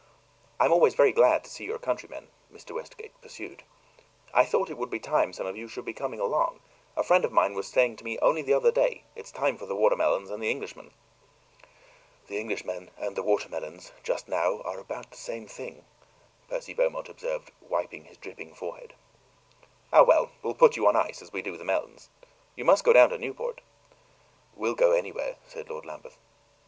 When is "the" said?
9.67-9.75, 10.41-10.49, 12.25-12.39, 13.15-13.21, 15.11-15.17, 21.57-21.63